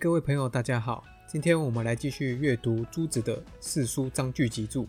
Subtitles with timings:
[0.00, 1.04] 各位朋友，大家好。
[1.26, 4.84] 今天我们来继续阅读朱子的《四书章句集注》《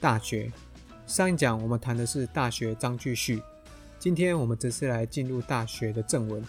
[0.00, 0.46] 大学》。
[1.06, 3.42] 上一讲我们谈的是《大学》章句序，
[3.98, 6.42] 今天我们则是来进入《大学》的正文，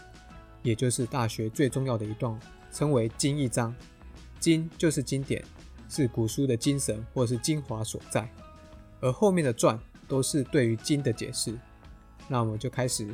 [0.62, 2.38] 也就是《大学》最重要的一段，
[2.72, 3.74] 称为经义章。
[4.40, 5.44] 经就是经典，
[5.90, 8.30] 是古书的精神或是精华所在，
[9.00, 11.58] 而后面的传都是对于经的解释。
[12.28, 13.08] 那我们就开始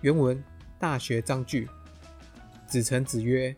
[0.00, 0.36] 原文
[0.78, 1.68] 《大学》章句。
[2.66, 3.54] 子成子曰：“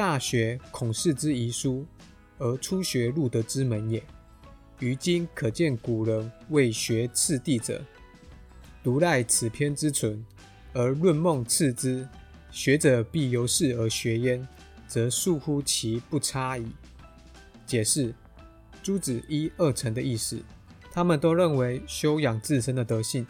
[0.00, 1.84] 大学，孔氏之遗书，
[2.38, 4.02] 而初学入德之门也。
[4.78, 7.84] 于今可见古人为学次第者，
[8.82, 10.24] 独赖此篇之存，
[10.72, 12.08] 而论孟次之。
[12.50, 14.48] 学者必由是而学焉，
[14.88, 16.66] 则素乎其不差矣。”
[17.66, 18.14] 解释：
[18.82, 20.40] 朱子一二成的意思，
[20.90, 23.26] 他们都认为修养自身的德性，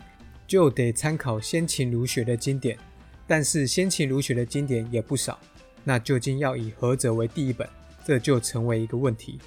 [0.46, 2.78] 就得参考先秦儒学的经典。
[3.26, 5.36] 但是先秦儒学的经典也不少，
[5.84, 7.68] 那究竟要以何者为第一本？
[8.04, 9.38] 这就成为一个问题。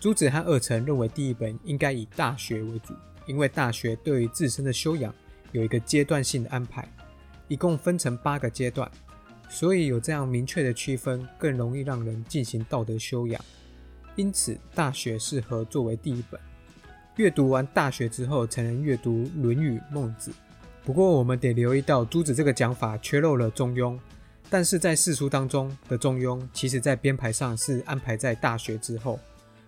[0.00, 2.92] 朱子和二程认为第一本应该以《大学》为主，
[3.26, 5.14] 因为《大学》对于自身的修养
[5.52, 6.86] 有一个阶段性的安排，
[7.48, 8.90] 一共分成八个阶段，
[9.48, 13.42] 所以有这样明确的区分，更容易让人进行道德修养。
[14.16, 16.38] 因此，《大学》适合作为第一本。
[17.16, 20.30] 阅读完《大学》之后，才能阅读《论语》《孟子》。
[20.84, 23.94] 不过，我们得留意到，朱子这个讲法缺漏了《中庸》，
[24.50, 29.14] 但是在四书当中的《中庸》，其实在编排上是安排在《大学》之后，《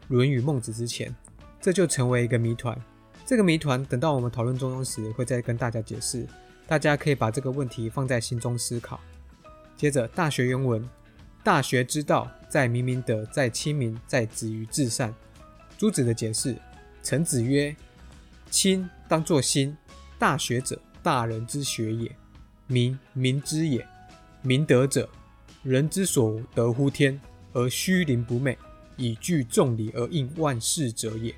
[0.09, 1.15] 论语》《孟子》之前，
[1.61, 2.79] 这就成为一个谜团。
[3.25, 6.27] 这个谜团等到我们讨论《中庸》时，会再跟大家解释。
[6.67, 9.01] 大家可以把这个问题放在心中思考。
[9.77, 10.89] 接着，《大学》原文
[11.43, 15.15] ：“大学之道，在明明德，在亲民，在止于至善。”
[15.77, 16.57] 朱子的解释：
[17.03, 17.75] 臣子曰
[18.51, 19.77] ：“亲当作心，
[20.19, 22.11] 大学者。”大人之学也，
[22.67, 23.87] 民民之也。
[24.47, 25.09] 明德者，
[25.65, 27.21] 人之所得乎天，
[27.53, 28.57] 而虚灵不昧，
[28.97, 31.35] 以具众理而应万事者也。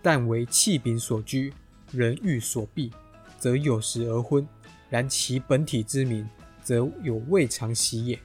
[0.00, 1.52] 但为器柄所居，
[1.92, 2.90] 人欲所避，
[3.38, 4.42] 则有时而昏；
[4.88, 6.26] 然其本体之名，
[6.62, 8.18] 则有未尝习也。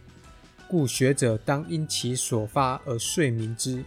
[0.69, 3.83] 故学者当因其所发而遂明之，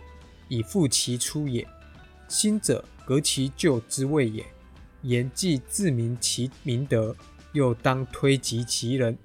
[0.49, 1.67] 以复其出也。
[2.29, 4.45] 心者，革其旧之谓也。
[5.01, 7.17] 言既自明其明德，
[7.55, 9.17] 又当推及其人，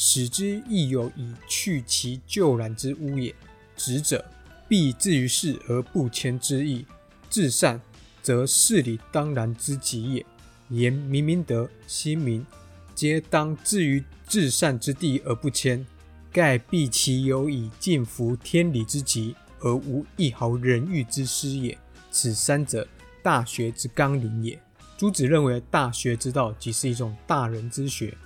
[0.00, 3.34] 使之亦有以去其旧染之污也。
[3.76, 4.24] 直者
[4.68, 6.86] 必至于事而不迁之意，
[7.28, 7.80] 至善
[8.22, 10.24] 则事理当然之极也。
[10.68, 12.46] 言明明德，心明，
[12.94, 15.84] 皆当至于至善之地而不迁，
[16.30, 21.76] 盖必其有以尽服天理之极，而无一毫人欲之失也。
[22.12, 22.86] 此三者，
[23.20, 24.62] 大学之纲领也。
[24.96, 28.16] 朱子认为，大学之道即是一种大人之学。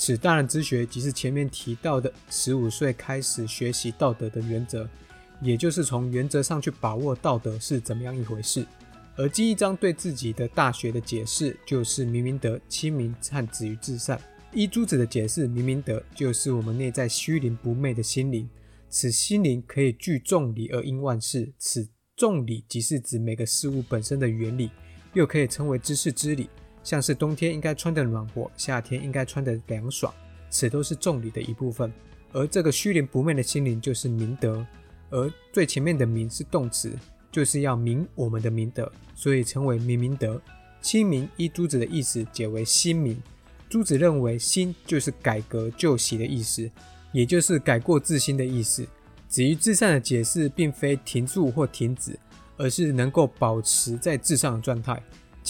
[0.00, 4.88] 此大人之学，即是前面提到的十五岁开始学习道德的原则，
[5.42, 8.66] 也就是从原则上去把握道德是怎么样一回事。
[9.14, 14.18] 而第一章对自己的大学的解释，就是明明德、亲民和止于至善。
[14.54, 18.48] 依朱子的解释，明明德就是我们内在虚灵不昧的心灵，
[18.88, 21.52] 此心灵可以聚众理而应万事。
[21.58, 24.70] 此众理即是指每个事物本身的原理。
[25.12, 26.48] 又可以称为知识之理，
[26.82, 30.12] 像是冬天应该穿的暖和，夏天应该穿的凉爽，
[30.48, 31.92] 此都是重礼的一部分。
[32.32, 34.64] 而这个虚灵不昧的心灵就是明德，
[35.10, 36.92] 而最前面的明是动词，
[37.30, 40.40] 就是要明我们的明德，所以称为明明德。
[40.80, 43.22] 清明依朱子的意思解为心明，
[43.68, 46.70] 朱子认为心就是改革旧习的意思，
[47.12, 48.86] 也就是改过自新的意思。
[49.28, 52.18] 至于至善的解释，并非停住或停止。
[52.62, 55.02] 而是能够保持在至上的状态，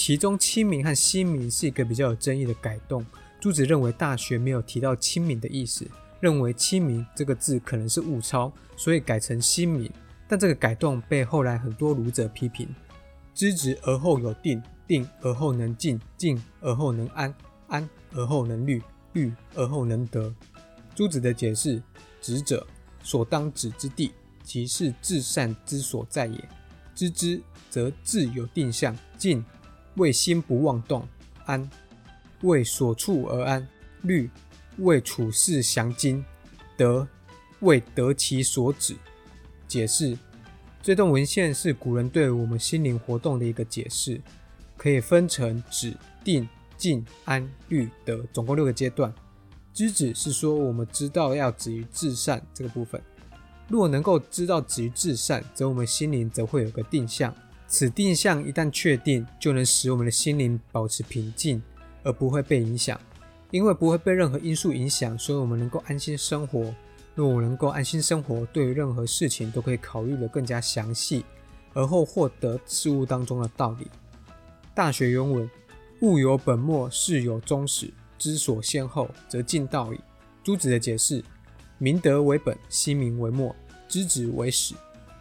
[0.03, 3.05] 其中亲民和新民是一个比较有争议的改动。
[3.39, 5.87] 朱子认为《大学》没有提到亲民的意思，
[6.21, 9.93] 认为亲民这个字可能是误抄，所以改成新民。
[10.27, 12.67] 但这个改动被后来很多儒者批评：
[13.35, 17.35] 知止而后有定，定而后能静，静而后能安，
[17.69, 18.83] 安而后能虑，
[19.13, 20.35] 虑而后能得。
[20.95, 21.83] 朱子的解释：
[22.23, 22.67] 止者，
[23.03, 26.43] 所当止之地，即是至善之所在也。
[26.95, 27.39] 知之
[27.69, 29.45] 则志有定向，静
[29.97, 31.07] 为心不妄动，
[31.47, 31.69] 安
[32.43, 33.67] 为所处而安，
[34.03, 34.31] 虑
[34.79, 36.25] 为处事详精，
[36.77, 37.07] 得
[37.61, 38.97] 为得其所指。
[39.69, 40.17] 解释
[40.83, 44.21] 这段文献是古人对我们心灵活动的一个解释，
[44.77, 45.95] 可以分成止、
[46.25, 49.13] 定、静、安、虑、得，总共六个阶段。
[49.73, 53.01] 知止是说我们知道要止于至善这个部分。
[53.69, 57.33] 若能够知道止于至善，则我们心灵则会有个定向。
[57.71, 61.63] 此定向一旦确定，就能使我们的心灵保持平静，
[62.03, 63.01] 而不会被影响。
[63.53, 66.75] 因为不会被任何因素影响，所以我们能够安心生活。
[67.15, 71.25] 若我能够安心生活，对于任何事情都可以考虑的更加详细，
[71.73, 73.87] 而后获得事物当中的道理。
[74.75, 75.49] 大学原文：
[76.01, 80.01] 物有本末，事有终始，知所先后，则近道矣。
[80.43, 81.23] 朱子的解释：
[81.79, 83.55] 明德为本，心明为末，
[83.89, 84.75] 知止为始，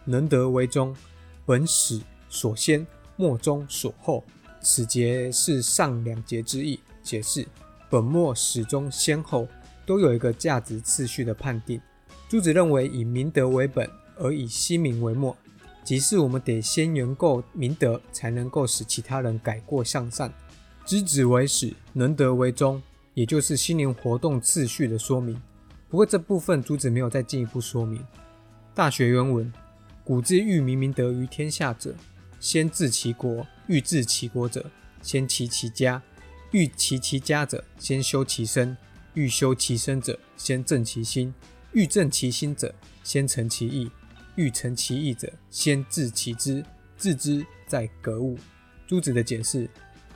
[0.04, 0.96] 能德为中，
[1.44, 2.00] 本始
[2.30, 2.86] 所先，
[3.16, 4.24] 末中所后。
[4.62, 6.80] 此节是上两节之意。
[7.02, 7.46] 解释：
[7.88, 9.48] 本末始终先后
[9.84, 11.80] 都有一个价值次序的判定。
[12.28, 15.36] 朱子认为，以明德为本，而以心明为末，
[15.82, 20.32] 即是我们得先能够明德，才能够使其他人改过向善。
[20.84, 22.82] 知止为始，能德为中，
[23.14, 25.40] 也就是心灵活动次序的说明。
[25.88, 28.04] 不过这部分朱子没有再进一步说明。
[28.74, 29.52] 大学原文：
[30.04, 31.94] 古之欲明明德于天下者，
[32.40, 34.68] 先治其国；欲治其国者，
[35.02, 36.00] 先齐其家；
[36.50, 38.74] 欲齐其家者，先修其身；
[39.14, 41.32] 欲修其身者，先正其心；
[41.72, 43.88] 欲正其心者，先诚其意；
[44.34, 46.64] 欲诚其意者，先治其知。
[46.98, 48.38] 治之在格物。
[48.86, 49.66] 朱子的解释：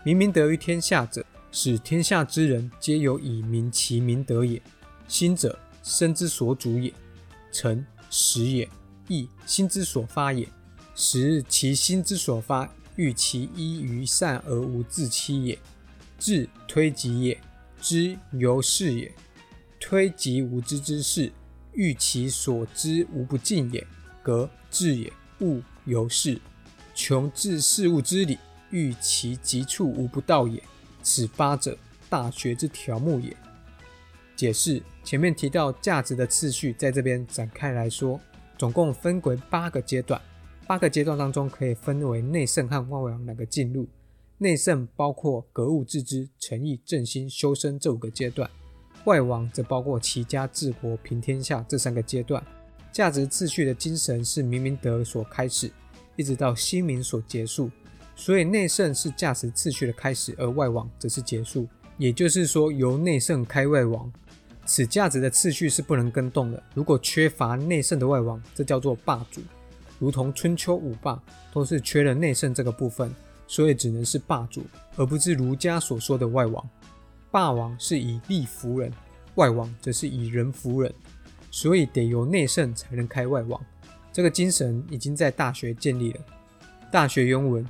[0.04, 4.60] 明明德于天下者，使天下之人皆有以明其明德也。
[5.08, 6.92] 心者，身之所主也；
[7.52, 8.68] 诚，实也；
[9.08, 10.46] 意，心之所发也。
[10.94, 15.58] 实其心之所发，欲其依于善而无自欺也。
[16.18, 17.36] 智，推己也；
[17.80, 19.12] 知，由是也。
[19.80, 21.32] 推己无知之事，
[21.72, 23.86] 欲其所知无不尽也。
[24.22, 26.40] 格，智也；物，由是。
[26.94, 28.38] 穷治事物之理，
[28.70, 30.62] 欲其极处无不到也。
[31.02, 31.76] 此八者，
[32.08, 33.36] 大学之条目也。
[34.36, 38.20] 解释前面提到价值的次序，在这边展开来说，
[38.56, 40.20] 总共分为八个阶段。
[40.66, 43.86] 八个阶段当中，可以分为内圣和外王两个进入。
[44.38, 48.48] 内圣包括格物致知、诚意、正心、修身这五个阶段；
[49.04, 52.42] 外王则包括齐家、治国、平天下这三个阶段。
[52.90, 55.70] 价值次序的精神是明明德所开始，
[56.16, 57.70] 一直到心明所结束。
[58.16, 61.68] 所以内圣是价值次序的开始，而外王则是结束。
[61.98, 64.10] 也就是说，由内圣开外王。
[64.66, 66.62] 此价值的次序是不能更动的。
[66.74, 69.42] 如果缺乏内圣的外王，这叫做霸主，
[70.04, 71.18] 如同春秋五霸
[71.50, 73.10] 都是缺了内圣这个部分，
[73.46, 74.62] 所以只能是霸主，
[74.96, 76.62] 而不是儒家所说的外王。
[77.30, 78.92] 霸王是以力服人，
[79.36, 80.94] 外王则是以人服人，
[81.50, 83.58] 所以得由内圣才能开外王。
[84.12, 86.20] 这个精神已经在大学建立了。
[86.92, 87.66] 大学原文：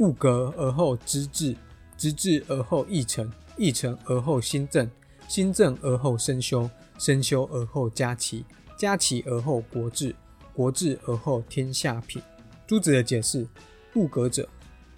[0.00, 1.56] 物格而后知至，
[1.96, 4.86] 知至而后意诚，意诚而后心正。
[5.28, 6.68] 心正而后身修，
[6.98, 8.44] 身修而后家齐，
[8.76, 10.14] 家齐而后国治，
[10.54, 12.22] 国治而后天下平。
[12.66, 13.46] 朱子的解释：
[13.94, 14.48] 物格者，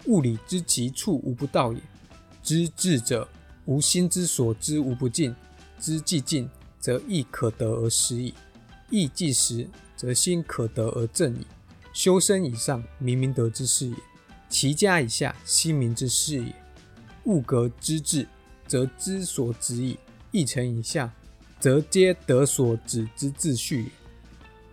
[0.05, 1.79] 物理之极处无不到也；
[2.41, 3.27] 知至者，
[3.65, 5.35] 无心之所知无不尽。
[5.79, 6.49] 知既尽，
[6.79, 8.33] 则意可得而实矣；
[8.89, 11.45] 意既实，则心可得而正矣。
[11.93, 13.95] 修身以上，明明德之事也；
[14.49, 16.55] 齐家以下，心明之事也。
[17.25, 18.27] 物格之至，
[18.65, 19.97] 则知所止矣。
[20.31, 21.11] 一成以下，
[21.59, 23.89] 则皆得所止之秩序也。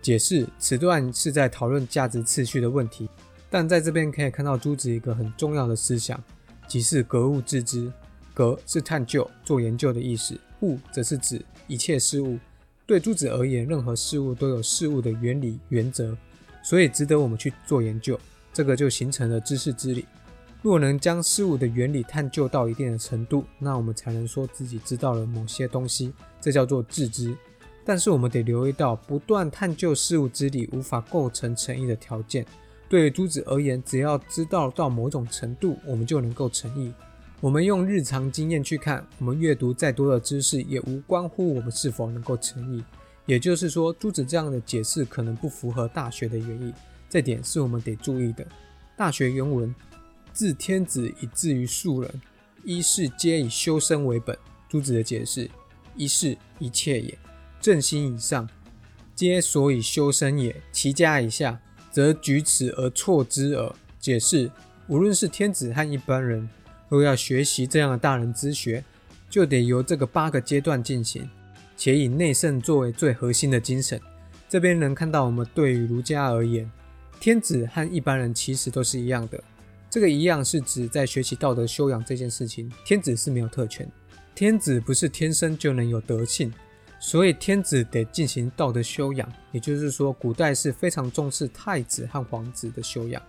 [0.05, 3.09] 解释此段是在讨论价值次序的问题，
[3.49, 6.23] 但在这边可以看到朱子一个很重要的思想，
[6.67, 7.91] 即是格物致知。
[8.31, 12.37] 格是探究、做研究的意思，物则是指一切事物。
[12.85, 16.15] 对朱子而言，任何事物都有事物的原理、原则，
[16.61, 18.19] 所以值得我们去做研究。
[18.53, 20.05] 这个就形成了知识之理。
[20.61, 27.35] 若能将事物的原理探究到一定的程度，那我们才能说自己知道了某些东西，这叫做自知。
[27.85, 32.45] 但是我们得留意到，不断探究事物之理无法构成诚意的条件。
[32.89, 36.91] 对于朱子而言，只要知道到某种程度，我们就能够诚意。
[37.39, 42.83] 我们用日常经验去看，我们阅读再多的知识，也无关乎我们是否能够诚意。
[43.25, 46.73] 也就是说，朱子这样的解释可能不符合大学的原意，
[47.09, 48.45] 这点是我们得注意的。
[48.97, 49.73] 大学原文。
[50.33, 52.21] 自天子以至于庶人，
[52.65, 54.37] 一是皆以修身为本。
[54.67, 55.49] 朱子的解释：
[55.95, 57.17] 一是一切也。
[57.65, 58.47] 正心以上，
[59.15, 63.73] 皆所以修身也；其家以下，则举此而错之耳。
[63.99, 64.51] 解释：
[64.85, 66.47] 无论是天子和一般人，
[66.89, 68.83] 若要学习这样的大人之学，
[69.31, 71.27] 就得由这个八个阶段进行，
[71.75, 73.99] 且以内圣作为最核心的精神。
[74.47, 76.71] 这边能看到，我们对于儒家而言，
[77.19, 79.43] 天子和一般人其实都是一样的。
[79.89, 83.91] 这个一样是指在学习道德修养这件事情，天子是没有特权，
[84.35, 86.53] 天子不是天生就能有德性，
[86.99, 89.31] 所以天子得进行道德修养。
[89.51, 93.21] 也就是说，古代是非常重视太子和皇子的修养。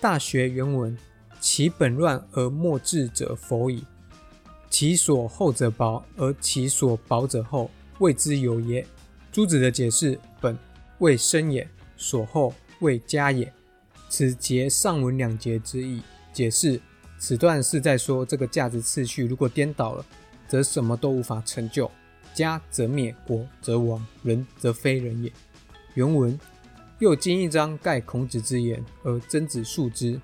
[0.00, 0.96] 大学原文：
[1.40, 3.84] 其本乱而末治者否矣，
[4.68, 8.86] 其所厚者薄，而其所薄者厚，谓之有也。
[9.32, 10.56] 朱子的解释：本
[10.98, 13.52] 未生也，所厚未加也。
[14.08, 16.02] 此节上文两节之意。
[16.32, 16.80] 解释：
[17.18, 20.04] 此段是在说这个价值次序如果颠倒了，
[20.48, 21.90] 则什么都无法成就。
[22.34, 25.32] 家则灭，国则亡，人则非人也。
[25.94, 26.38] 原文：
[26.98, 30.20] 又经一章盖孔子之言，而曾子述之。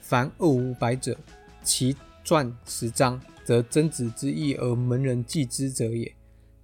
[0.00, 1.18] 凡二五百者，
[1.62, 6.14] 其传十章，则曾子之意而门人记之者也。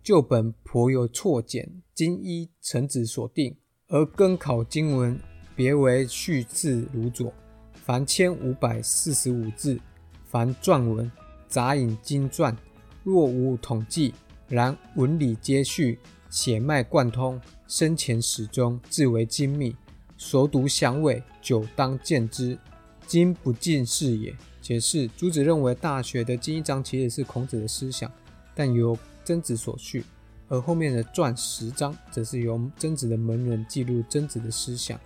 [0.02, 3.56] 旧本颇有错简，今依臣子所定，
[3.88, 5.18] 而更考经文，
[5.56, 7.32] 别为序字如左。
[7.75, 9.80] 凡千五百四十五字，
[10.28, 11.11] 凡篆文，
[11.49, 12.56] 杂引经传，
[13.02, 14.14] 若无统计。
[14.52, 19.75] 然文理皆序，血脉贯通，生前始终，至为精密。
[20.18, 22.59] 所读详伪，久当见之。
[23.06, 24.37] 今不尽是也。
[24.61, 28.12] 解释：朱子认为《大学》的第一章其实是孔子的思想，
[28.54, 28.94] 但由
[29.25, 30.02] 曾子所序；
[30.49, 35.00] 而后面的传十章，则是由曾子的门人记录曾子的思想。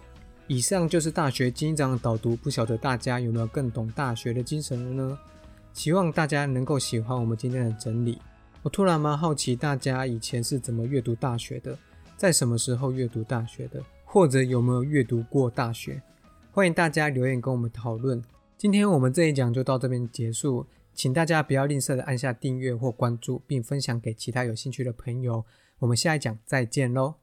[0.48, 2.34] 以上就是《大学》第一章的导读。
[2.34, 5.18] 不晓得大家有没有更懂《大学》的精神了呢？
[5.72, 8.18] 希望大家能够喜欢我们今天的整理。
[8.66, 11.78] 我突然蛮好奇，大家以前是怎么阅读大学的？
[12.16, 13.80] 在什么时候阅读大学的？
[14.04, 16.02] 或者有没有阅读过大学？
[16.50, 18.20] 欢迎大家留言跟我们讨论。
[18.58, 25.44] 今天我们这一讲就到这边结束，请大家不要吝啬的按下订阅或关注，并分享给其他有兴趣的朋友。
[25.78, 27.14] 我们下一讲再见喽！